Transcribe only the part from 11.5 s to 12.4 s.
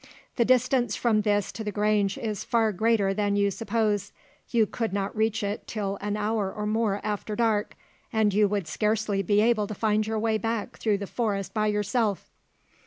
by yourself."